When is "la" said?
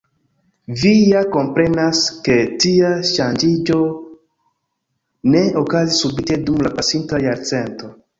6.69-6.73